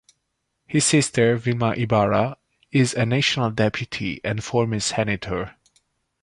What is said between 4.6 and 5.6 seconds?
Senator.